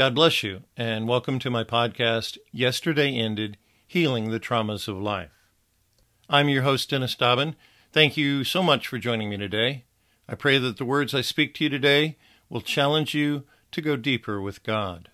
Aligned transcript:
God 0.00 0.14
bless 0.14 0.42
you, 0.42 0.62
and 0.78 1.06
welcome 1.06 1.38
to 1.40 1.50
my 1.50 1.62
podcast, 1.62 2.38
Yesterday 2.52 3.14
Ended 3.14 3.58
Healing 3.86 4.30
the 4.30 4.40
Traumas 4.40 4.88
of 4.88 4.96
Life. 4.96 5.44
I'm 6.26 6.48
your 6.48 6.62
host, 6.62 6.88
Dennis 6.88 7.14
Dobbin. 7.14 7.54
Thank 7.92 8.16
you 8.16 8.42
so 8.42 8.62
much 8.62 8.88
for 8.88 8.96
joining 8.96 9.28
me 9.28 9.36
today. 9.36 9.84
I 10.26 10.36
pray 10.36 10.56
that 10.56 10.78
the 10.78 10.86
words 10.86 11.12
I 11.12 11.20
speak 11.20 11.52
to 11.52 11.64
you 11.64 11.68
today 11.68 12.16
will 12.48 12.62
challenge 12.62 13.12
you 13.12 13.44
to 13.72 13.82
go 13.82 13.94
deeper 13.94 14.40
with 14.40 14.62
God. 14.62 15.10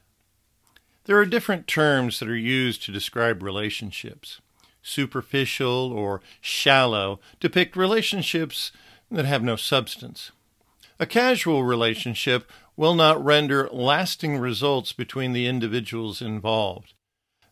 There 1.06 1.18
are 1.18 1.26
different 1.26 1.66
terms 1.66 2.20
that 2.20 2.28
are 2.28 2.36
used 2.36 2.84
to 2.84 2.92
describe 2.92 3.42
relationships. 3.42 4.40
Superficial 4.84 5.92
or 5.92 6.20
shallow 6.40 7.18
depict 7.40 7.74
relationships 7.74 8.70
that 9.10 9.24
have 9.24 9.42
no 9.42 9.56
substance. 9.56 10.30
A 10.98 11.06
casual 11.06 11.62
relationship 11.62 12.50
will 12.76 12.94
not 12.94 13.22
render 13.22 13.68
lasting 13.70 14.38
results 14.38 14.92
between 14.92 15.32
the 15.32 15.46
individuals 15.46 16.22
involved. 16.22 16.94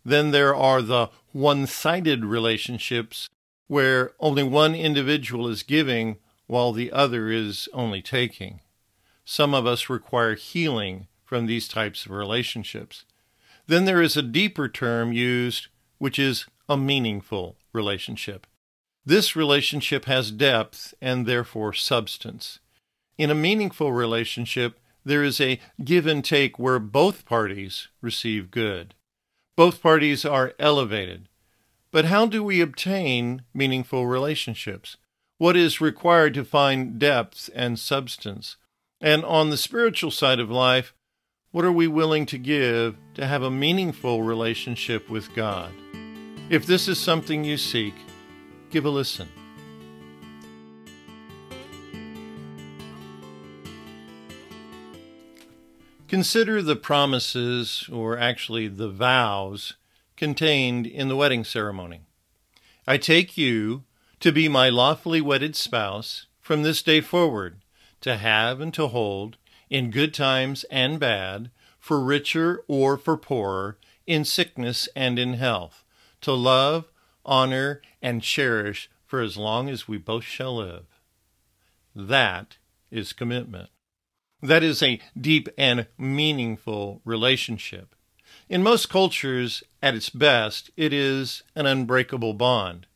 Then 0.05 0.30
there 0.30 0.55
are 0.55 0.80
the 0.80 1.11
one 1.33 1.67
sided 1.67 2.25
relationships 2.25 3.29
where 3.67 4.12
only 4.20 4.43
one 4.43 4.75
individual 4.75 5.48
is 5.48 5.62
giving 5.62 6.17
while 6.47 6.73
the 6.73 6.93
other 6.93 7.30
is 7.30 7.69
only 7.73 8.03
taking. 8.03 8.61
Some 9.25 9.55
of 9.55 9.67
us 9.67 9.89
require 9.89 10.34
healing 10.34 11.09
from 11.25 11.47
these 11.47 11.69
types 11.69 12.05
of 12.05 12.12
relationships. 12.12 13.05
Then 13.67 13.87
there 13.87 14.03
is 14.03 14.17
a 14.17 14.23
deeper 14.23 14.69
term 14.69 15.12
used, 15.12 15.69
which 15.98 16.19
is 16.19 16.47
a 16.69 16.77
meaningful 16.77 17.56
relationship. 17.73 18.47
This 19.06 19.34
relationship 19.34 20.05
has 20.05 20.31
depth 20.31 20.95
and 21.01 21.27
therefore 21.27 21.73
substance. 21.73 22.59
In 23.17 23.31
a 23.31 23.35
meaningful 23.35 23.93
relationship, 23.93 24.81
there 25.05 25.23
is 25.23 25.41
a 25.41 25.61
give 25.85 26.07
and 26.07 26.25
take 26.25 26.59
where 26.59 26.79
both 26.79 27.25
parties 27.25 27.89
receive 28.01 28.51
good. 28.51 28.95
Both 29.57 29.83
parties 29.83 30.25
are 30.25 30.55
elevated. 30.59 31.29
But 31.93 32.06
how 32.06 32.27
do 32.27 32.43
we 32.43 32.61
obtain 32.61 33.43
meaningful 33.55 34.06
relationships? 34.06 34.97
What 35.39 35.56
is 35.56 35.81
required 35.81 36.34
to 36.34 36.45
find 36.45 36.98
depth 36.98 37.51
and 37.55 37.79
substance? 37.79 38.56
And 39.01 39.25
on 39.25 39.51
the 39.51 39.56
spiritual 39.56 40.11
side 40.11 40.41
of 40.41 40.51
life, 40.51 40.93
what 41.53 41.65
are 41.65 41.71
we 41.71 41.87
willing 41.87 42.27
to 42.27 42.39
give 42.39 42.97
to 43.15 43.27
have 43.27 43.43
a 43.43 43.51
meaningful 43.51 44.25
relationship 44.25 45.09
with 45.09 45.33
God? 45.37 45.71
If 46.51 46.67
this 46.67 46.89
is 46.89 46.99
something 46.99 47.45
you 47.45 47.59
seek, 47.59 47.95
give 48.71 48.84
a 48.84 48.91
listen. 48.91 49.28
Consider 56.15 56.62
the 56.62 56.77
promises, 56.77 57.89
or 57.93 58.17
actually 58.17 58.69
the 58.69 58.89
vows, 58.89 59.75
contained 60.17 60.87
in 60.87 61.09
the 61.09 61.17
wedding 61.17 61.43
ceremony. 61.43 62.03
I 62.87 62.98
take 62.98 63.37
you 63.37 63.83
to 64.21 64.31
be 64.31 64.47
my 64.48 64.69
lawfully 64.69 65.21
wedded 65.21 65.56
spouse 65.56 66.27
from 66.41 66.62
this 66.62 66.83
day 66.83 67.01
forward, 67.01 67.62
to 68.03 68.17
have 68.17 68.61
and 68.61 68.73
to 68.75 68.87
hold, 68.87 69.39
in 69.69 69.91
good 69.91 70.15
times 70.15 70.62
and 70.71 71.01
bad, 71.01 71.51
for 71.81 71.98
richer 71.98 72.62
or 72.69 72.97
for 72.97 73.17
poorer, 73.17 73.77
in 74.06 74.25
sickness 74.25 74.89
and 74.95 75.19
in 75.19 75.34
health, 75.34 75.83
to 76.21 76.33
love, 76.33 76.93
honor, 77.27 77.83
and 78.01 78.23
cherish 78.23 78.89
for 79.05 79.21
as 79.21 79.37
long 79.37 79.69
as 79.69 79.89
we 79.89 79.99
both 79.99 80.23
shall 80.23 80.59
live. 80.59 80.87
That 81.93 82.59
is 82.93 83.12
commitment. 83.12 83.69
That 84.45 84.62
is 84.62 84.83
a 84.83 85.00
deep 85.19 85.48
and 85.56 85.87
meaningful 85.97 87.00
relationship. 87.06 87.95
In 88.47 88.62
most 88.62 88.91
cultures, 88.91 89.64
at 89.83 89.95
its 89.95 90.11
best, 90.11 90.70
it 90.77 90.92
is 90.92 91.42
an 91.55 91.64
unbreakable 91.64 92.34
bond. 92.34 92.87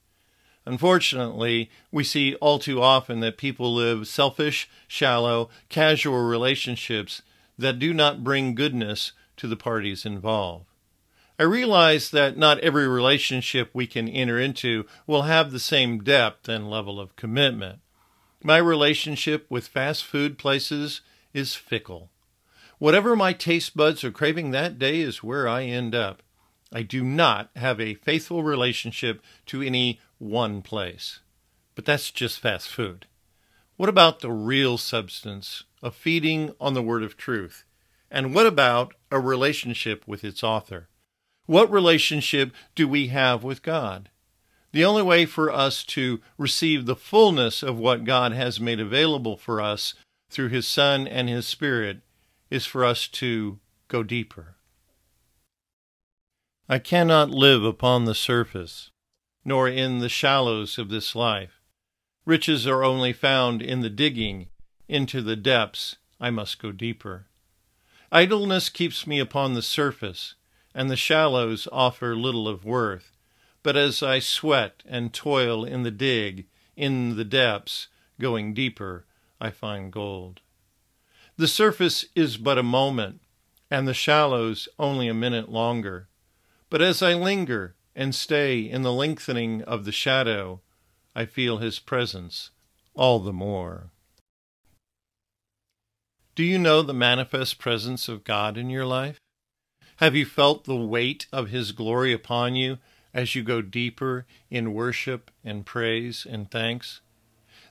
Unfortunately, 0.67 1.71
we 1.91 2.05
see 2.05 2.35
all 2.35 2.59
too 2.59 2.83
often 2.83 3.21
that 3.21 3.39
people 3.39 3.75
live 3.75 4.07
selfish, 4.07 4.69
shallow, 4.87 5.49
casual 5.71 6.21
relationships 6.21 7.23
that 7.57 7.79
do 7.79 7.95
not 7.95 8.23
bring 8.23 8.55
goodness 8.55 9.13
to 9.39 9.49
the 9.49 9.57
parties 9.57 10.05
involved. 10.05 10.67
I 11.39 11.45
realize 11.45 12.11
that 12.11 12.37
not 12.37 12.59
every 12.59 12.87
relationship 12.87 13.71
we 13.73 13.87
can 13.87 14.07
enter 14.07 14.39
into 14.39 14.85
will 15.07 15.23
have 15.23 15.51
the 15.51 15.59
same 15.59 16.05
depth 16.05 16.47
and 16.47 16.69
level 16.69 17.01
of 17.01 17.17
commitment. 17.17 17.79
My 18.45 18.59
relationship 18.59 19.47
with 19.49 19.67
fast 19.67 20.05
food 20.05 20.37
places 20.37 21.01
is 21.33 21.55
fickle. 21.55 22.11
Whatever 22.79 23.17
my 23.17 23.33
taste 23.33 23.77
buds 23.77 24.05
are 24.05 24.11
craving 24.13 24.51
that 24.51 24.79
day 24.79 25.01
is 25.01 25.23
where 25.23 25.49
I 25.49 25.65
end 25.65 25.95
up. 25.95 26.23
I 26.73 26.83
do 26.83 27.03
not 27.03 27.51
have 27.57 27.81
a 27.81 27.95
faithful 27.95 28.43
relationship 28.43 29.23
to 29.47 29.63
any 29.63 30.01
one 30.19 30.63
place. 30.63 31.21
But 31.75 31.85
that's 31.85 32.11
just 32.11 32.41
fast 32.41 32.69
food. 32.69 33.07
What 33.77 33.89
about 33.89 34.21
the 34.21 34.33
real 34.33 34.79
substance 34.79 35.65
of 35.83 35.95
feeding 35.95 36.53
on 36.61 36.75
the 36.75 36.83
word 36.83 37.03
of 37.03 37.17
truth? 37.17 37.65
And 38.11 38.35
what 38.35 38.47
about 38.47 38.95
a 39.11 39.21
relationship 39.21 40.07
with 40.07 40.25
its 40.25 40.43
author? 40.43 40.89
What 41.47 41.71
relationship 41.71 42.53
do 42.75 42.89
we 42.89 43.09
have 43.09 43.43
with 43.43 43.63
God? 43.63 44.11
The 44.73 44.85
only 44.85 45.03
way 45.03 45.25
for 45.25 45.51
us 45.51 45.83
to 45.85 46.21
receive 46.37 46.85
the 46.87 46.97
fullness 46.97 47.63
of 47.63 47.79
what 47.79 48.05
God 48.05 48.33
has 48.33 48.61
made 48.61 48.81
available 48.81 49.37
for 49.37 49.61
us 49.61 49.95
through 50.31 50.49
His 50.49 50.67
Son 50.67 51.07
and 51.07 51.29
His 51.29 51.47
Spirit 51.47 52.01
is 52.51 52.67
for 52.67 52.85
us 52.85 53.09
to 53.09 53.59
go 53.89 54.03
deeper. 54.03 54.57
I 56.69 56.79
cannot 56.79 57.31
live 57.31 57.65
upon 57.65 58.05
the 58.05 58.15
surface, 58.15 58.91
nor 59.45 59.69
in 59.69 60.01
the 60.01 60.09
shallows 60.09 60.79
of 60.79 60.91
this 60.91 61.15
life. 61.15 61.63
Riches 62.27 62.67
are 62.67 62.85
only 62.85 63.15
found 63.15 63.63
in 63.63 63.81
the 63.81 63.89
digging 63.89 64.49
into 64.87 65.23
the 65.23 65.37
depths. 65.37 65.97
I 66.21 66.31
must 66.31 66.61
go 66.61 66.73
deeper. 66.73 67.27
Idleness 68.13 68.69
keeps 68.69 69.07
me 69.07 69.19
upon 69.19 69.55
the 69.55 69.63
surface, 69.63 70.35
and 70.75 70.91
the 70.91 70.97
shallows 70.97 71.69
offer 71.73 72.15
little 72.15 72.47
of 72.47 72.65
worth. 72.65 73.17
But 73.63 73.77
as 73.77 74.03
I 74.03 74.19
sweat 74.19 74.83
and 74.87 75.13
toil 75.13 75.65
in 75.65 75.83
the 75.85 75.91
dig, 75.91 76.47
in 76.77 77.17
the 77.17 77.25
depths, 77.25 77.89
going 78.21 78.55
deeper, 78.55 79.07
I 79.41 79.51
find 79.51 79.93
gold. 79.93 80.41
The 81.37 81.49
surface 81.49 82.05
is 82.15 82.37
but 82.37 82.59
a 82.59 82.63
moment, 82.63 83.21
and 83.71 83.87
the 83.87 83.95
shallows 83.95 84.69
only 84.79 85.09
a 85.09 85.15
minute 85.15 85.49
longer. 85.49 86.09
But 86.71 86.83
as 86.83 87.03
I 87.03 87.15
linger 87.15 87.75
and 87.95 88.15
stay 88.15 88.61
in 88.61 88.83
the 88.83 88.93
lengthening 88.93 89.63
of 89.63 89.85
the 89.85 89.93
shadow, 89.93 90.61
I 91.15 91.27
feel 91.27 91.59
his 91.59 91.79
presence 91.79 92.51
all 92.95 93.21
the 93.21 93.33
more. 93.33 93.91
Do 96.35 96.45
you 96.45 96.59
know 96.59 96.83
the 96.83 96.95
manifest 96.95 97.59
presence 97.59 98.09
of 98.09 98.25
God 98.25 98.57
in 98.57 98.71
your 98.71 98.87
life? 98.87 99.19
Have 99.97 100.15
you 100.15 100.25
felt 100.25 100.65
the 100.65 100.77
weight 100.77 101.27
of 101.33 101.49
his 101.49 101.73
glory 101.73 102.13
upon 102.13 102.55
you 102.55 102.79
as 103.13 103.35
you 103.35 103.43
go 103.43 103.63
deeper 103.63 104.27
in 104.49 104.75
worship 104.75 105.33
and 105.45 105.67
praise 105.67 106.25
and 106.29 106.49
thanks? 106.49 107.01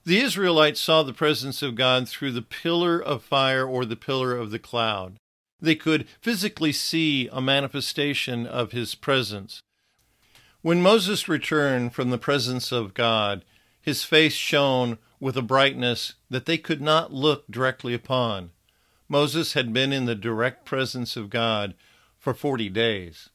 The 0.07 0.21
Israelites 0.21 0.79
saw 0.79 1.03
the 1.03 1.11
presence 1.11 1.61
of 1.61 1.75
God 1.75 2.07
through 2.07 2.31
the 2.31 2.41
pillar 2.41 2.97
of 2.97 3.25
fire 3.25 3.67
or 3.67 3.83
the 3.83 3.97
pillar 3.97 4.37
of 4.37 4.51
the 4.51 4.57
cloud. 4.57 5.17
They 5.59 5.75
could 5.75 6.07
physically 6.21 6.71
see 6.71 7.27
a 7.29 7.41
manifestation 7.41 8.47
of 8.47 8.71
his 8.71 8.95
presence. 8.95 9.59
When 10.61 10.81
Moses 10.81 11.27
returned 11.27 11.93
from 11.93 12.09
the 12.09 12.17
presence 12.17 12.71
of 12.71 12.93
God, 12.93 13.43
his 13.81 14.05
face 14.05 14.31
shone 14.31 14.97
with 15.19 15.35
a 15.35 15.41
brightness 15.41 16.13
that 16.29 16.45
they 16.45 16.57
could 16.57 16.79
not 16.79 17.11
look 17.11 17.45
directly 17.51 17.93
upon. 17.93 18.51
Moses 19.09 19.55
had 19.55 19.73
been 19.73 19.91
in 19.91 20.05
the 20.05 20.15
direct 20.15 20.63
presence 20.63 21.17
of 21.17 21.29
God 21.29 21.73
for 22.17 22.33
forty 22.33 22.69
days. 22.69 23.27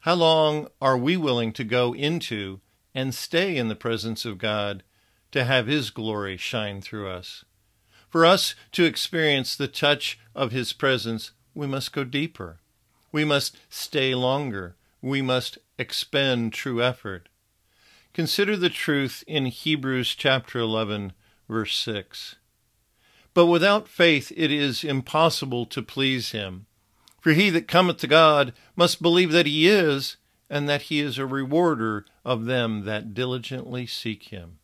How 0.00 0.14
long 0.14 0.66
are 0.82 0.98
we 0.98 1.16
willing 1.16 1.52
to 1.52 1.62
go 1.62 1.94
into 1.94 2.58
and 2.92 3.14
stay 3.14 3.56
in 3.56 3.68
the 3.68 3.76
presence 3.76 4.24
of 4.24 4.38
God 4.38 4.82
to 5.32 5.44
have 5.44 5.66
His 5.66 5.90
glory 5.90 6.36
shine 6.36 6.80
through 6.80 7.08
us. 7.08 7.44
For 8.08 8.24
us 8.24 8.54
to 8.72 8.84
experience 8.84 9.54
the 9.54 9.68
touch 9.68 10.18
of 10.34 10.52
His 10.52 10.72
presence, 10.72 11.32
we 11.54 11.66
must 11.66 11.92
go 11.92 12.04
deeper. 12.04 12.60
We 13.12 13.24
must 13.24 13.56
stay 13.68 14.14
longer. 14.14 14.76
We 15.02 15.22
must 15.22 15.58
expend 15.78 16.52
true 16.52 16.82
effort. 16.82 17.28
Consider 18.14 18.56
the 18.56 18.70
truth 18.70 19.22
in 19.26 19.46
Hebrews 19.46 20.14
chapter 20.14 20.58
11, 20.58 21.12
verse 21.48 21.76
6. 21.76 22.36
But 23.34 23.46
without 23.46 23.86
faith 23.86 24.32
it 24.36 24.50
is 24.50 24.82
impossible 24.82 25.66
to 25.66 25.82
please 25.82 26.32
him. 26.32 26.66
For 27.20 27.32
he 27.32 27.50
that 27.50 27.68
cometh 27.68 27.98
to 27.98 28.06
God 28.06 28.52
must 28.74 29.02
believe 29.02 29.32
that 29.32 29.46
he 29.46 29.68
is, 29.68 30.16
and 30.50 30.68
that 30.68 30.82
he 30.82 31.00
is 31.00 31.18
a 31.18 31.26
rewarder 31.26 32.06
of 32.24 32.46
them 32.46 32.84
that 32.84 33.14
diligently 33.14 33.86
seek 33.86 34.24
him. 34.24 34.58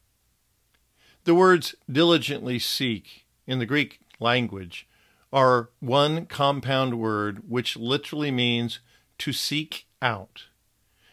The 1.25 1.35
words 1.35 1.75
diligently 1.91 2.59
seek 2.59 3.25
in 3.47 3.59
the 3.59 3.65
Greek 3.65 4.01
language 4.21 4.87
are 5.33 5.71
one 5.81 6.27
compound 6.27 6.99
word 6.99 7.49
which 7.49 7.79
literally 7.79 8.31
means 8.31 8.81
to 9.19 9.33
seek 9.33 9.87
out. 10.03 10.45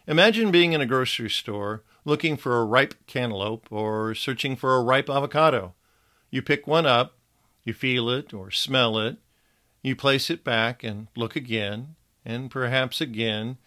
Imagine 0.07 0.51
being 0.51 0.73
in 0.73 0.81
a 0.81 0.85
grocery 0.85 1.29
store 1.29 1.83
looking 2.03 2.35
for 2.35 2.59
a 2.59 2.65
ripe 2.65 2.93
cantaloupe 3.07 3.71
or 3.71 4.13
searching 4.13 4.57
for 4.57 4.75
a 4.75 4.83
ripe 4.83 5.09
avocado. 5.09 5.75
You 6.29 6.41
pick 6.41 6.67
one 6.67 6.85
up, 6.85 7.15
you 7.63 7.73
feel 7.73 8.09
it 8.09 8.33
or 8.33 8.51
smell 8.51 8.97
it, 8.97 9.15
you 9.81 9.95
place 9.95 10.29
it 10.29 10.43
back 10.43 10.83
and 10.83 11.07
look 11.15 11.37
again, 11.37 11.95
and 12.25 12.51
perhaps 12.51 12.99
again, 12.99 13.57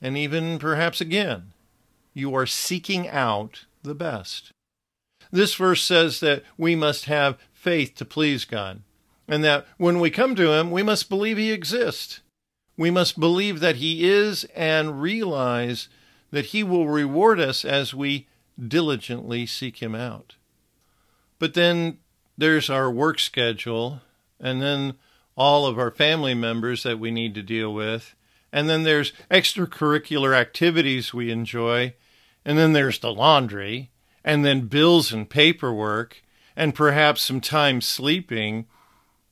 and 0.00 0.18
even 0.18 0.58
perhaps 0.58 1.00
again. 1.00 1.52
You 2.12 2.34
are 2.34 2.46
seeking 2.46 3.08
out 3.08 3.66
the 3.84 3.94
best. 3.94 4.50
This 5.32 5.54
verse 5.54 5.82
says 5.82 6.20
that 6.20 6.44
we 6.56 6.76
must 6.76 7.06
have 7.06 7.38
faith 7.52 7.94
to 7.96 8.04
please 8.04 8.44
God, 8.44 8.82
and 9.26 9.42
that 9.42 9.66
when 9.78 9.98
we 9.98 10.10
come 10.10 10.36
to 10.36 10.52
Him, 10.52 10.70
we 10.70 10.82
must 10.82 11.08
believe 11.08 11.38
He 11.38 11.50
exists. 11.50 12.20
We 12.76 12.90
must 12.90 13.18
believe 13.18 13.60
that 13.60 13.76
He 13.76 14.08
is 14.08 14.44
and 14.54 15.00
realize 15.00 15.88
that 16.30 16.46
He 16.46 16.62
will 16.62 16.88
reward 16.88 17.40
us 17.40 17.64
as 17.64 17.94
we 17.94 18.28
diligently 18.60 19.46
seek 19.46 19.82
Him 19.82 19.94
out. 19.94 20.36
But 21.38 21.54
then 21.54 21.98
there's 22.36 22.70
our 22.70 22.90
work 22.90 23.18
schedule, 23.18 24.02
and 24.38 24.60
then 24.60 24.94
all 25.36 25.66
of 25.66 25.78
our 25.78 25.90
family 25.90 26.34
members 26.34 26.82
that 26.82 26.98
we 26.98 27.10
need 27.10 27.34
to 27.34 27.42
deal 27.42 27.72
with. 27.72 28.14
And 28.52 28.68
then 28.68 28.82
there's 28.82 29.12
extracurricular 29.30 30.34
activities 30.36 31.14
we 31.14 31.30
enjoy. 31.30 31.94
And 32.44 32.58
then 32.58 32.72
there's 32.74 32.98
the 32.98 33.12
laundry. 33.12 33.90
And 34.24 34.44
then 34.44 34.68
bills 34.68 35.12
and 35.12 35.28
paperwork. 35.28 36.22
And 36.54 36.74
perhaps 36.74 37.22
some 37.22 37.40
time 37.40 37.80
sleeping. 37.80 38.66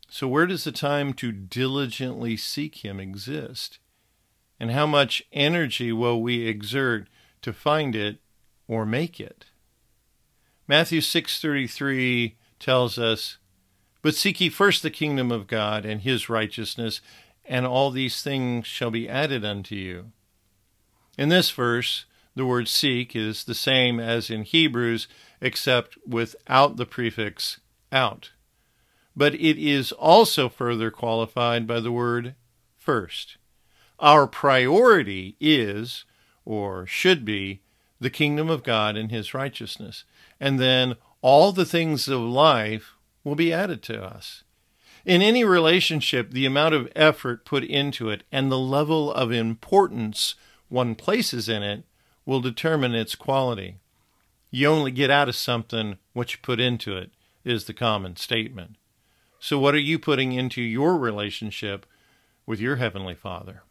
So, 0.08 0.26
where 0.26 0.46
does 0.46 0.64
the 0.64 0.72
time 0.72 1.12
to 1.14 1.30
diligently 1.32 2.36
seek 2.36 2.84
Him 2.84 2.98
exist? 2.98 3.78
And 4.58 4.72
how 4.72 4.86
much 4.86 5.22
energy 5.32 5.92
will 5.92 6.20
we 6.20 6.46
exert 6.46 7.08
to 7.42 7.52
find 7.52 7.94
it 7.94 8.18
or 8.66 8.84
make 8.84 9.20
it? 9.20 9.46
Matthew 10.66 11.00
6:33 11.00 12.36
tells 12.58 12.98
us 12.98 13.38
but 14.02 14.14
seek 14.14 14.40
ye 14.40 14.48
first 14.48 14.82
the 14.82 14.90
kingdom 14.90 15.30
of 15.30 15.46
God 15.46 15.84
and 15.84 16.00
his 16.00 16.28
righteousness, 16.28 17.00
and 17.44 17.66
all 17.66 17.90
these 17.90 18.22
things 18.22 18.66
shall 18.66 18.90
be 18.90 19.08
added 19.08 19.44
unto 19.44 19.74
you. 19.74 20.12
In 21.18 21.28
this 21.28 21.50
verse, 21.50 22.06
the 22.34 22.46
word 22.46 22.68
seek 22.68 23.16
is 23.16 23.44
the 23.44 23.54
same 23.54 23.98
as 23.98 24.30
in 24.30 24.44
Hebrews, 24.44 25.08
except 25.40 25.96
without 26.06 26.76
the 26.76 26.86
prefix 26.86 27.60
out. 27.90 28.30
But 29.16 29.34
it 29.34 29.58
is 29.58 29.92
also 29.92 30.48
further 30.48 30.90
qualified 30.90 31.66
by 31.66 31.80
the 31.80 31.92
word 31.92 32.34
first. 32.76 33.36
Our 33.98 34.26
priority 34.26 35.36
is, 35.40 36.04
or 36.44 36.86
should 36.86 37.24
be, 37.24 37.60
the 38.00 38.10
kingdom 38.10 38.48
of 38.48 38.62
God 38.62 38.96
and 38.96 39.10
his 39.10 39.34
righteousness. 39.34 40.04
And 40.38 40.58
then 40.58 40.94
all 41.20 41.52
the 41.52 41.66
things 41.66 42.08
of 42.08 42.20
life 42.20 42.94
will 43.24 43.34
be 43.34 43.52
added 43.52 43.82
to 43.84 44.02
us. 44.02 44.44
In 45.04 45.22
any 45.22 45.44
relationship, 45.44 46.30
the 46.30 46.46
amount 46.46 46.74
of 46.74 46.90
effort 46.94 47.44
put 47.44 47.64
into 47.64 48.08
it 48.08 48.22
and 48.30 48.50
the 48.50 48.58
level 48.58 49.12
of 49.12 49.32
importance 49.32 50.34
one 50.68 50.94
places 50.94 51.48
in 51.48 51.62
it 51.62 51.84
will 52.30 52.40
determine 52.40 52.94
its 52.94 53.16
quality. 53.16 53.78
You 54.52 54.68
only 54.68 54.92
get 54.92 55.10
out 55.10 55.28
of 55.28 55.34
something 55.34 55.98
what 56.12 56.30
you 56.30 56.38
put 56.40 56.60
into 56.60 56.96
it, 56.96 57.10
is 57.44 57.64
the 57.64 57.74
common 57.74 58.14
statement. 58.14 58.76
So, 59.40 59.58
what 59.58 59.74
are 59.74 59.80
you 59.80 59.98
putting 59.98 60.30
into 60.30 60.62
your 60.62 60.96
relationship 60.96 61.86
with 62.46 62.60
your 62.60 62.76
Heavenly 62.76 63.16
Father? 63.16 63.64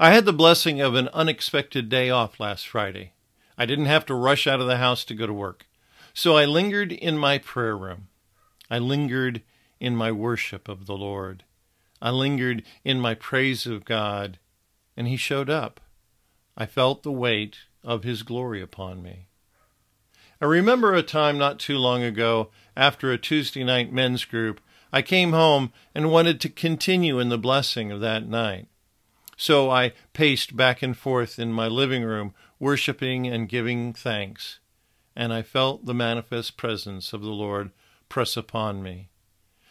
I 0.00 0.10
had 0.10 0.24
the 0.24 0.32
blessing 0.32 0.80
of 0.80 0.96
an 0.96 1.06
unexpected 1.10 1.88
day 1.88 2.10
off 2.10 2.40
last 2.40 2.66
Friday. 2.66 3.12
I 3.56 3.66
didn't 3.66 3.86
have 3.86 4.04
to 4.06 4.16
rush 4.16 4.48
out 4.48 4.60
of 4.60 4.66
the 4.66 4.78
house 4.78 5.04
to 5.04 5.14
go 5.14 5.28
to 5.28 5.32
work. 5.32 5.64
So 6.12 6.36
I 6.36 6.44
lingered 6.44 6.90
in 6.90 7.16
my 7.16 7.38
prayer 7.38 7.76
room. 7.76 8.08
I 8.68 8.80
lingered 8.80 9.42
in 9.78 9.94
my 9.94 10.10
worship 10.10 10.68
of 10.68 10.86
the 10.86 10.96
Lord. 10.96 11.44
I 12.02 12.10
lingered 12.10 12.64
in 12.82 12.98
my 12.98 13.14
praise 13.14 13.64
of 13.64 13.84
God, 13.84 14.40
and 14.96 15.06
He 15.06 15.16
showed 15.16 15.48
up. 15.48 15.80
I 16.60 16.66
felt 16.66 17.04
the 17.04 17.12
weight 17.12 17.58
of 17.84 18.02
His 18.02 18.24
glory 18.24 18.60
upon 18.60 19.00
me. 19.00 19.28
I 20.40 20.46
remember 20.46 20.92
a 20.92 21.04
time 21.04 21.38
not 21.38 21.60
too 21.60 21.78
long 21.78 22.02
ago, 22.02 22.50
after 22.76 23.12
a 23.12 23.18
Tuesday 23.18 23.62
night 23.62 23.92
men's 23.92 24.24
group, 24.24 24.60
I 24.92 25.00
came 25.00 25.30
home 25.30 25.72
and 25.94 26.10
wanted 26.10 26.40
to 26.40 26.48
continue 26.48 27.20
in 27.20 27.28
the 27.28 27.38
blessing 27.38 27.92
of 27.92 28.00
that 28.00 28.26
night. 28.26 28.66
So 29.36 29.70
I 29.70 29.92
paced 30.14 30.56
back 30.56 30.82
and 30.82 30.96
forth 30.96 31.38
in 31.38 31.52
my 31.52 31.68
living 31.68 32.02
room, 32.02 32.34
worshiping 32.58 33.28
and 33.28 33.48
giving 33.48 33.92
thanks, 33.92 34.58
and 35.14 35.32
I 35.32 35.42
felt 35.42 35.86
the 35.86 35.94
manifest 35.94 36.56
presence 36.56 37.12
of 37.12 37.20
the 37.20 37.28
Lord 37.28 37.70
press 38.08 38.36
upon 38.36 38.82
me. 38.82 39.10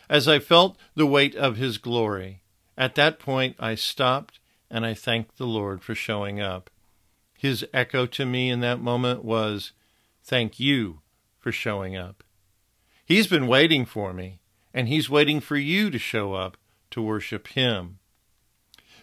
As 0.10 0.26
I 0.26 0.40
felt 0.40 0.78
the 0.96 1.06
weight 1.06 1.36
of 1.36 1.58
his 1.58 1.80
glory, 1.80 2.44
at 2.78 2.96
that 2.96 3.20
point 3.20 3.58
I 3.60 3.76
stopped 3.76 4.40
and 4.72 4.86
I 4.86 4.94
thanked 4.94 5.38
the 5.38 5.48
Lord 5.48 5.82
for 5.84 5.94
showing 5.94 6.40
up. 6.40 6.70
His 7.38 7.66
echo 7.74 8.06
to 8.08 8.26
me 8.26 8.50
in 8.50 8.60
that 8.62 8.82
moment 8.82 9.24
was, 9.24 9.72
Thank 10.24 10.60
you 10.60 11.02
for 11.40 11.52
showing 11.52 11.96
up. 11.96 12.24
He's 13.06 13.28
been 13.28 13.48
waiting 13.48 13.86
for 13.86 14.12
me, 14.12 14.40
and 14.74 14.90
he's 14.90 15.10
waiting 15.10 15.40
for 15.40 15.56
you 15.56 15.90
to 15.92 16.00
show 16.00 16.34
up 16.34 16.58
to 16.92 17.02
worship 17.02 17.48
him. 17.48 18.00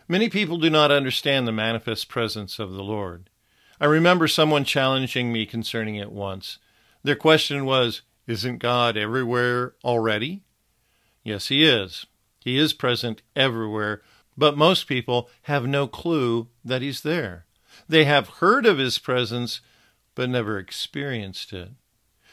Many 0.06 0.28
people 0.28 0.58
do 0.58 0.68
not 0.68 0.90
understand 0.90 1.46
the 1.46 1.52
manifest 1.52 2.08
presence 2.08 2.58
of 2.58 2.72
the 2.72 2.82
Lord. 2.82 3.30
I 3.80 3.86
remember 3.86 4.28
someone 4.28 4.64
challenging 4.64 5.32
me 5.32 5.46
concerning 5.46 5.94
it 5.96 6.12
once. 6.12 6.58
Their 7.02 7.16
question 7.16 7.64
was, 7.64 8.02
isn't 8.26 8.58
God 8.58 8.96
everywhere 8.96 9.74
already? 9.82 10.42
Yes, 11.22 11.48
He 11.48 11.64
is. 11.64 12.06
He 12.40 12.58
is 12.58 12.74
present 12.74 13.22
everywhere, 13.34 14.02
but 14.36 14.58
most 14.58 14.86
people 14.86 15.30
have 15.42 15.66
no 15.66 15.86
clue 15.86 16.48
that 16.64 16.82
He's 16.82 17.00
there. 17.00 17.43
They 17.88 18.04
have 18.04 18.28
heard 18.40 18.66
of 18.66 18.78
His 18.78 18.98
presence, 18.98 19.60
but 20.14 20.28
never 20.28 20.58
experienced 20.58 21.52
it. 21.52 21.70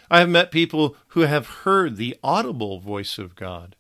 I 0.10 0.20
have 0.20 0.30
met 0.30 0.52
people 0.52 0.96
who 1.10 1.22
have 1.22 1.48
heard 1.48 1.96
the 1.96 2.18
audible 2.24 2.80
voice 2.80 3.18
of 3.18 3.36
God. 3.36 3.76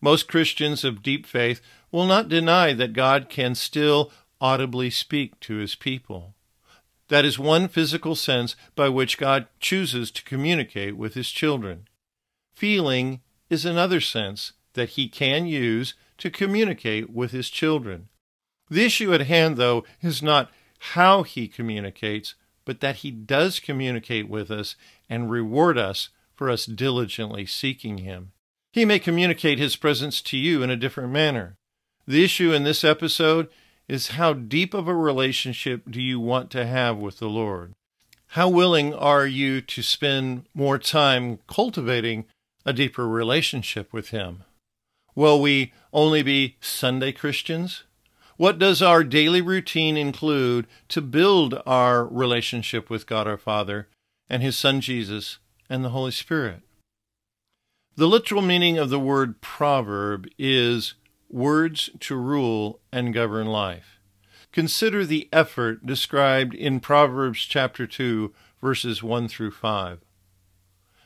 Most 0.00 0.28
Christians 0.28 0.84
of 0.84 1.02
deep 1.02 1.26
faith 1.26 1.60
will 1.90 2.06
not 2.06 2.28
deny 2.28 2.72
that 2.72 2.92
God 2.92 3.28
can 3.28 3.54
still 3.54 4.12
audibly 4.40 4.90
speak 4.90 5.38
to 5.40 5.56
his 5.56 5.74
people. 5.74 6.34
That 7.08 7.24
is 7.24 7.38
one 7.38 7.68
physical 7.68 8.14
sense 8.14 8.54
by 8.76 8.88
which 8.88 9.18
God 9.18 9.46
chooses 9.60 10.10
to 10.12 10.22
communicate 10.24 10.96
with 10.96 11.14
his 11.14 11.30
children. 11.30 11.88
Feeling 12.54 13.20
is 13.48 13.64
another 13.64 14.00
sense 14.00 14.52
that 14.74 14.90
he 14.90 15.08
can 15.08 15.46
use 15.46 15.94
to 16.18 16.30
communicate 16.30 17.10
with 17.10 17.30
his 17.30 17.48
children. 17.50 18.08
The 18.68 18.84
issue 18.84 19.14
at 19.14 19.22
hand, 19.22 19.56
though, 19.56 19.84
is 20.02 20.22
not 20.22 20.50
how 20.78 21.22
he 21.22 21.48
communicates, 21.48 22.34
but 22.64 22.80
that 22.80 22.96
he 22.96 23.10
does 23.10 23.60
communicate 23.60 24.28
with 24.28 24.50
us 24.50 24.76
and 25.08 25.30
reward 25.30 25.78
us 25.78 26.10
for 26.34 26.50
us 26.50 26.66
diligently 26.66 27.46
seeking 27.46 27.98
him. 27.98 28.32
He 28.72 28.84
may 28.84 28.98
communicate 28.98 29.58
his 29.58 29.76
presence 29.76 30.20
to 30.22 30.36
you 30.36 30.62
in 30.62 30.70
a 30.70 30.76
different 30.76 31.10
manner. 31.10 31.56
The 32.06 32.22
issue 32.24 32.52
in 32.52 32.64
this 32.64 32.84
episode 32.84 33.48
is 33.88 34.08
how 34.08 34.34
deep 34.34 34.74
of 34.74 34.86
a 34.86 34.94
relationship 34.94 35.90
do 35.90 36.00
you 36.00 36.20
want 36.20 36.50
to 36.50 36.66
have 36.66 36.96
with 36.98 37.18
the 37.18 37.28
Lord? 37.28 37.72
How 38.32 38.48
willing 38.48 38.92
are 38.92 39.26
you 39.26 39.62
to 39.62 39.82
spend 39.82 40.46
more 40.52 40.78
time 40.78 41.38
cultivating 41.48 42.26
a 42.66 42.74
deeper 42.74 43.08
relationship 43.08 43.92
with 43.92 44.10
Him? 44.10 44.44
Will 45.14 45.40
we 45.40 45.72
only 45.92 46.22
be 46.22 46.56
Sunday 46.60 47.12
Christians? 47.12 47.84
What 48.38 48.60
does 48.60 48.80
our 48.80 49.02
daily 49.02 49.42
routine 49.42 49.96
include 49.96 50.68
to 50.90 51.00
build 51.00 51.60
our 51.66 52.06
relationship 52.06 52.88
with 52.88 53.04
God 53.04 53.26
our 53.26 53.36
Father 53.36 53.88
and 54.30 54.44
His 54.44 54.56
Son 54.56 54.80
Jesus 54.80 55.38
and 55.68 55.84
the 55.84 55.88
Holy 55.88 56.12
Spirit? 56.12 56.60
The 57.96 58.06
literal 58.06 58.40
meaning 58.40 58.78
of 58.78 58.90
the 58.90 59.00
word 59.00 59.40
proverb 59.40 60.28
is 60.38 60.94
words 61.28 61.90
to 61.98 62.14
rule 62.14 62.78
and 62.92 63.12
govern 63.12 63.48
life. 63.48 63.98
Consider 64.52 65.04
the 65.04 65.28
effort 65.32 65.84
described 65.84 66.54
in 66.54 66.78
Proverbs 66.78 67.40
chapter 67.40 67.88
2, 67.88 68.32
verses 68.62 69.02
1 69.02 69.26
through 69.26 69.50
5. 69.50 69.98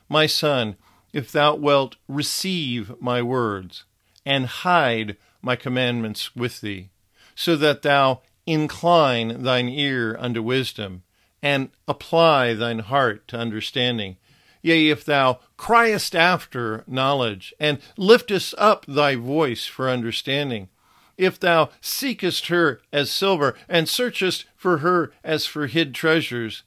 My 0.07 0.27
son, 0.27 0.75
if 1.13 1.31
thou 1.31 1.55
wilt 1.55 1.95
receive 2.07 2.93
my 3.01 3.23
words, 3.23 3.85
and 4.23 4.45
hide 4.45 5.17
my 5.41 5.55
commandments 5.55 6.35
with 6.35 6.61
thee, 6.61 6.91
so 7.35 7.55
that 7.55 7.81
thou 7.81 8.21
incline 8.45 9.43
thine 9.43 9.69
ear 9.69 10.17
unto 10.19 10.41
wisdom, 10.41 11.03
and 11.41 11.69
apply 11.87 12.53
thine 12.53 12.79
heart 12.79 13.27
to 13.27 13.37
understanding, 13.37 14.17
yea, 14.61 14.89
if 14.89 15.03
thou 15.03 15.39
criest 15.57 16.15
after 16.15 16.83
knowledge, 16.87 17.53
and 17.59 17.79
liftest 17.97 18.53
up 18.57 18.85
thy 18.85 19.15
voice 19.15 19.65
for 19.65 19.89
understanding. 19.89 20.69
If 21.17 21.39
thou 21.39 21.69
seekest 21.79 22.47
her 22.47 22.81
as 22.91 23.11
silver, 23.11 23.55
and 23.69 23.87
searchest 23.87 24.45
for 24.55 24.79
her 24.79 25.11
as 25.23 25.45
for 25.45 25.67
hid 25.67 25.93
treasures, 25.93 26.63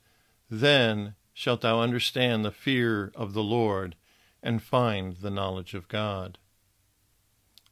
then 0.48 1.14
shalt 1.32 1.62
thou 1.62 1.80
understand 1.80 2.44
the 2.44 2.52
fear 2.52 3.12
of 3.14 3.32
the 3.32 3.42
Lord, 3.42 3.96
and 4.42 4.62
find 4.62 5.16
the 5.16 5.30
knowledge 5.30 5.74
of 5.74 5.88
God. 5.88 6.38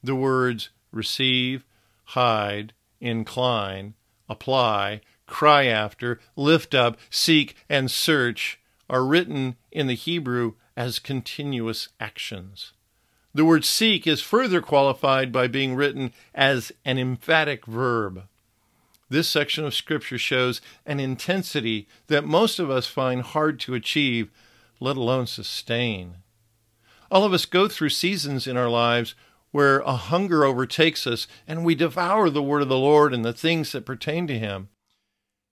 The 0.03 0.17
words 0.17 0.71
receive, 0.91 1.65
hide, 2.05 2.73
incline, 3.05 3.95
apply, 4.29 5.03
cry 5.27 5.67
after, 5.67 6.19
lift 6.37 6.75
up, 6.75 6.99
seek, 7.11 7.55
and 7.69 7.91
search 7.91 8.59
are 8.89 9.05
written 9.05 9.57
in 9.71 9.87
the 9.87 9.95
Hebrew 9.95 10.55
as 10.77 10.99
continuous 10.99 11.89
actions. 12.01 12.73
The 13.35 13.45
word 13.45 13.65
seek 13.65 14.07
is 14.07 14.21
further 14.23 14.61
qualified 14.61 15.33
by 15.33 15.49
being 15.49 15.75
written 15.75 16.13
as 16.35 16.73
an 16.85 16.99
emphatic 16.99 17.67
verb. 17.67 18.25
This 19.09 19.29
section 19.29 19.65
of 19.65 19.75
Scripture 19.75 20.19
shows 20.19 20.61
an 20.87 21.01
intensity 21.01 21.87
that 22.07 22.25
most 22.25 22.59
of 22.59 22.71
us 22.71 22.87
find 22.87 23.23
hard 23.23 23.61
to 23.61 23.75
achieve, 23.75 24.31
let 24.81 24.97
alone 24.97 25.27
sustain. 25.27 26.17
All 27.11 27.25
of 27.25 27.33
us 27.33 27.45
go 27.45 27.69
through 27.69 27.91
seasons 27.91 28.47
in 28.47 28.57
our 28.57 28.69
lives 28.69 29.15
where 29.55 29.79
a 29.83 29.95
hunger 29.95 30.45
overtakes 30.45 31.07
us 31.07 31.29
and 31.47 31.65
we 31.65 31.77
devour 31.77 32.29
the 32.29 32.43
Word 32.43 32.63
of 32.63 32.69
the 32.69 32.77
Lord 32.77 33.15
and 33.15 33.25
the 33.25 33.33
things 33.33 33.71
that 33.71 33.87
pertain 33.87 34.27
to 34.27 34.37
Him. 34.37 34.69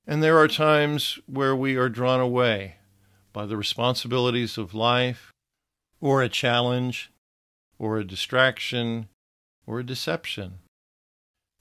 And 0.08 0.20
there 0.20 0.38
are 0.38 0.48
times 0.48 1.20
where 1.26 1.54
we 1.54 1.76
are 1.76 1.88
drawn 1.88 2.18
away 2.18 2.78
by 3.32 3.46
the 3.46 3.56
responsibilities 3.56 4.58
of 4.58 4.74
life, 4.74 5.30
or 6.00 6.20
a 6.20 6.28
challenge, 6.28 7.12
or 7.78 7.96
a 7.96 8.04
distraction, 8.04 9.06
or 9.68 9.78
a 9.78 9.86
deception. 9.86 10.54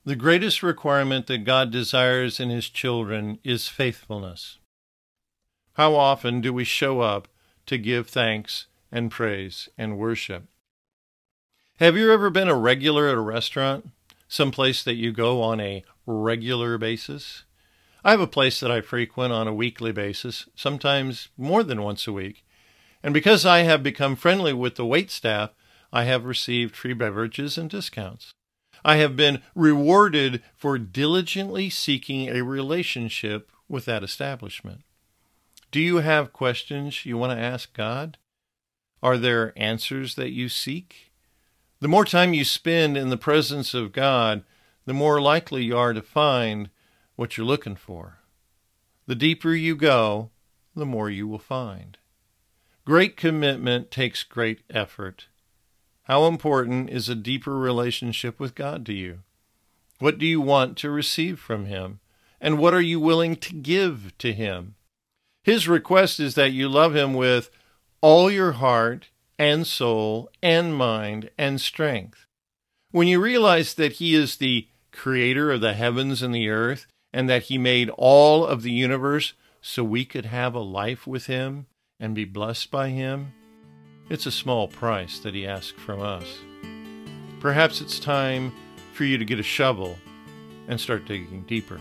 The 0.04 0.16
greatest 0.16 0.64
requirement 0.64 1.28
that 1.28 1.44
God 1.44 1.70
desires 1.70 2.40
in 2.40 2.50
His 2.50 2.68
children 2.68 3.38
is 3.44 3.68
faithfulness. 3.68 4.58
How 5.74 5.94
often 5.94 6.40
do 6.40 6.52
we 6.52 6.64
show 6.64 7.02
up 7.02 7.28
to 7.66 7.78
give 7.78 8.08
thanks 8.08 8.66
and 8.90 9.12
praise 9.12 9.68
and 9.78 9.96
worship? 9.96 10.48
Have 11.82 11.96
you 11.96 12.12
ever 12.12 12.30
been 12.30 12.46
a 12.46 12.54
regular 12.54 13.08
at 13.08 13.16
a 13.16 13.20
restaurant? 13.20 13.90
Some 14.28 14.52
place 14.52 14.84
that 14.84 14.94
you 14.94 15.10
go 15.10 15.42
on 15.42 15.58
a 15.58 15.82
regular 16.06 16.78
basis? 16.78 17.42
I 18.04 18.12
have 18.12 18.20
a 18.20 18.28
place 18.28 18.60
that 18.60 18.70
I 18.70 18.80
frequent 18.80 19.32
on 19.32 19.48
a 19.48 19.52
weekly 19.52 19.90
basis, 19.90 20.48
sometimes 20.54 21.30
more 21.36 21.64
than 21.64 21.82
once 21.82 22.06
a 22.06 22.12
week. 22.12 22.44
And 23.02 23.12
because 23.12 23.44
I 23.44 23.62
have 23.62 23.82
become 23.82 24.14
friendly 24.14 24.52
with 24.52 24.76
the 24.76 24.86
wait 24.86 25.10
staff, 25.10 25.50
I 25.92 26.04
have 26.04 26.24
received 26.24 26.76
free 26.76 26.92
beverages 26.92 27.58
and 27.58 27.68
discounts. 27.68 28.30
I 28.84 28.98
have 28.98 29.16
been 29.16 29.42
rewarded 29.56 30.40
for 30.54 30.78
diligently 30.78 31.68
seeking 31.68 32.28
a 32.28 32.42
relationship 32.42 33.50
with 33.68 33.86
that 33.86 34.04
establishment. 34.04 34.82
Do 35.72 35.80
you 35.80 35.96
have 35.96 36.32
questions 36.32 37.04
you 37.04 37.18
want 37.18 37.36
to 37.36 37.44
ask 37.44 37.72
God? 37.72 38.18
Are 39.02 39.18
there 39.18 39.52
answers 39.56 40.14
that 40.14 40.30
you 40.30 40.48
seek? 40.48 41.11
The 41.82 41.88
more 41.88 42.04
time 42.04 42.32
you 42.32 42.44
spend 42.44 42.96
in 42.96 43.08
the 43.08 43.16
presence 43.16 43.74
of 43.74 43.90
God, 43.90 44.44
the 44.86 44.94
more 44.94 45.20
likely 45.20 45.64
you 45.64 45.76
are 45.76 45.92
to 45.92 46.00
find 46.00 46.70
what 47.16 47.36
you're 47.36 47.44
looking 47.44 47.74
for. 47.74 48.20
The 49.08 49.16
deeper 49.16 49.52
you 49.52 49.74
go, 49.74 50.30
the 50.76 50.86
more 50.86 51.10
you 51.10 51.26
will 51.26 51.40
find. 51.40 51.98
Great 52.84 53.16
commitment 53.16 53.90
takes 53.90 54.22
great 54.22 54.60
effort. 54.70 55.26
How 56.04 56.26
important 56.26 56.88
is 56.88 57.08
a 57.08 57.16
deeper 57.16 57.58
relationship 57.58 58.38
with 58.38 58.54
God 58.54 58.86
to 58.86 58.92
you? 58.92 59.24
What 59.98 60.18
do 60.18 60.26
you 60.26 60.40
want 60.40 60.78
to 60.78 60.88
receive 60.88 61.40
from 61.40 61.64
Him? 61.64 61.98
And 62.40 62.58
what 62.58 62.74
are 62.74 62.80
you 62.80 63.00
willing 63.00 63.34
to 63.34 63.54
give 63.54 64.16
to 64.18 64.32
Him? 64.32 64.76
His 65.42 65.66
request 65.66 66.20
is 66.20 66.36
that 66.36 66.52
you 66.52 66.68
love 66.68 66.94
Him 66.94 67.12
with 67.12 67.50
all 68.00 68.30
your 68.30 68.52
heart 68.52 69.08
and 69.42 69.66
soul 69.66 70.30
and 70.40 70.72
mind 70.72 71.28
and 71.36 71.60
strength. 71.60 72.26
When 72.92 73.08
you 73.08 73.20
realize 73.20 73.74
that 73.74 73.94
He 73.94 74.14
is 74.14 74.36
the 74.36 74.68
creator 74.92 75.50
of 75.50 75.60
the 75.60 75.74
heavens 75.74 76.22
and 76.22 76.32
the 76.32 76.48
earth, 76.48 76.86
and 77.12 77.28
that 77.28 77.44
He 77.44 77.58
made 77.58 77.90
all 77.98 78.46
of 78.46 78.62
the 78.62 78.70
universe 78.70 79.32
so 79.60 79.82
we 79.82 80.04
could 80.04 80.26
have 80.26 80.54
a 80.54 80.60
life 80.60 81.08
with 81.08 81.26
Him 81.26 81.66
and 81.98 82.14
be 82.14 82.24
blessed 82.24 82.70
by 82.70 82.90
Him, 82.90 83.32
it's 84.08 84.26
a 84.26 84.30
small 84.30 84.68
price 84.68 85.18
that 85.18 85.34
He 85.34 85.44
asks 85.44 85.72
from 85.72 86.00
us. 86.00 86.38
Perhaps 87.40 87.80
it's 87.80 87.98
time 87.98 88.52
for 88.94 89.02
you 89.02 89.18
to 89.18 89.24
get 89.24 89.40
a 89.40 89.42
shovel 89.42 89.98
and 90.68 90.80
start 90.80 91.04
digging 91.04 91.42
deeper. 91.48 91.80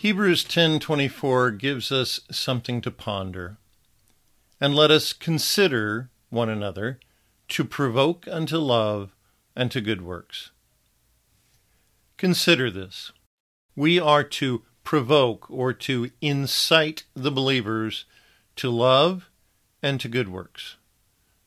Hebrews 0.00 0.44
10:24 0.44 1.50
gives 1.50 1.92
us 1.92 2.20
something 2.30 2.80
to 2.80 2.90
ponder. 2.90 3.58
And 4.58 4.74
let 4.74 4.90
us 4.90 5.12
consider 5.12 6.08
one 6.30 6.48
another 6.48 6.98
to 7.48 7.64
provoke 7.64 8.26
unto 8.26 8.56
love 8.56 9.14
and 9.54 9.70
to 9.72 9.82
good 9.82 10.00
works. 10.00 10.52
Consider 12.16 12.70
this. 12.70 13.12
We 13.76 14.00
are 14.00 14.24
to 14.24 14.64
provoke 14.84 15.50
or 15.50 15.74
to 15.74 16.10
incite 16.22 17.04
the 17.12 17.30
believers 17.30 18.06
to 18.56 18.70
love 18.70 19.28
and 19.82 20.00
to 20.00 20.08
good 20.08 20.30
works. 20.30 20.76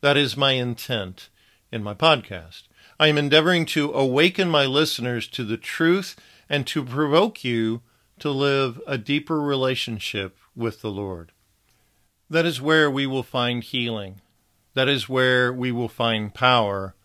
That 0.01 0.15
is 0.15 0.37
my 0.37 0.51
intent 0.51 1.29
in 1.71 1.81
my 1.81 1.95
podcast. 1.95 2.67
I 2.99 3.07
am 3.07 3.17
endeavoring 3.17 3.65
to 3.73 3.91
awaken 3.93 4.47
my 4.47 4.67
listeners 4.67 5.27
to 5.29 5.43
the 5.43 5.57
truth 5.57 6.15
and 6.47 6.67
to 6.67 6.85
provoke 6.85 7.43
you 7.43 7.81
to 8.19 8.29
live 8.29 8.81
a 8.87 8.97
deeper 8.97 9.39
relationship 9.41 10.37
with 10.55 10.81
the 10.81 10.91
Lord. 10.91 11.31
That 12.29 12.45
is 12.45 12.61
where 12.61 12.89
we 12.89 13.05
will 13.05 13.23
find 13.23 13.63
healing. 13.63 14.21
That 14.73 14.87
is 14.87 15.09
where 15.09 15.51
we 15.53 15.71
will 15.71 15.89
find 15.89 16.33
power 16.33 16.95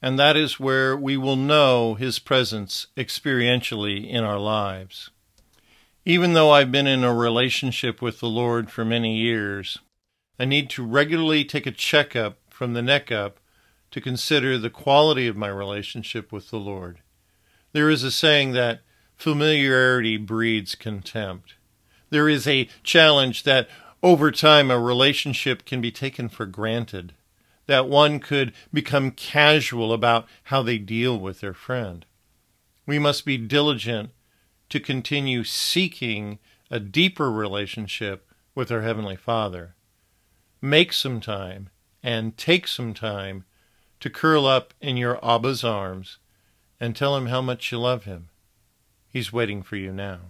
and 0.00 0.18
that 0.18 0.36
is 0.36 0.60
where 0.60 0.96
we 0.96 1.16
will 1.16 1.36
know 1.36 1.94
His 1.94 2.18
presence 2.18 2.86
experientially 2.96 4.08
in 4.08 4.22
our 4.22 4.38
lives. 4.38 5.10
Even 6.04 6.32
though 6.32 6.50
I've 6.50 6.72
been 6.72 6.86
in 6.86 7.04
a 7.04 7.14
relationship 7.14 8.00
with 8.00 8.20
the 8.20 8.28
Lord 8.28 8.70
for 8.70 8.84
many 8.84 9.16
years, 9.16 9.78
I 10.38 10.44
need 10.44 10.70
to 10.70 10.86
regularly 10.86 11.44
take 11.44 11.66
a 11.66 11.72
checkup 11.72 12.38
from 12.48 12.72
the 12.72 12.82
neck 12.82 13.10
up 13.10 13.40
to 13.90 14.00
consider 14.00 14.56
the 14.56 14.70
quality 14.70 15.26
of 15.26 15.36
my 15.36 15.48
relationship 15.48 16.30
with 16.30 16.50
the 16.50 16.58
Lord. 16.58 17.00
There 17.72 17.90
is 17.90 18.04
a 18.04 18.10
saying 18.10 18.52
that 18.52 18.80
familiarity 19.18 20.16
breeds 20.16 20.74
contempt. 20.74 21.54
There 22.08 22.28
is 22.28 22.46
a 22.46 22.68
challenge 22.82 23.42
that 23.42 23.68
over 24.02 24.30
time 24.30 24.70
a 24.70 24.78
relationship 24.78 25.64
can 25.66 25.80
be 25.80 25.90
taken 25.90 26.28
for 26.28 26.46
granted 26.46 27.12
that 27.66 27.86
one 27.86 28.18
could 28.18 28.52
become 28.72 29.10
casual 29.10 29.92
about 29.92 30.26
how 30.44 30.62
they 30.62 30.78
deal 30.78 31.18
with 31.20 31.40
their 31.40 31.52
friend. 31.52 32.06
We 32.86 32.98
must 32.98 33.26
be 33.26 33.36
diligent 33.36 34.10
to 34.70 34.80
continue 34.80 35.44
seeking 35.44 36.38
a 36.70 36.80
deeper 36.80 37.30
relationship 37.30 38.26
with 38.54 38.72
our 38.72 38.80
Heavenly 38.80 39.16
Father. 39.16 39.74
Make 40.62 40.94
some 40.94 41.20
time 41.20 41.68
and 42.02 42.36
take 42.38 42.66
some 42.66 42.94
time 42.94 43.44
to 44.00 44.08
curl 44.08 44.46
up 44.46 44.72
in 44.80 44.96
your 44.96 45.18
Abba's 45.22 45.62
arms 45.62 46.18
and 46.80 46.96
tell 46.96 47.16
him 47.16 47.26
how 47.26 47.42
much 47.42 47.70
you 47.70 47.78
love 47.78 48.04
him. 48.04 48.30
He's 49.10 49.32
waiting 49.32 49.62
for 49.62 49.76
you 49.76 49.92
now. 49.92 50.20